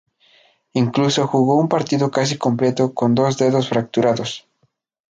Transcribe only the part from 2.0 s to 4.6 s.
casi completo con dos dedos fracturados.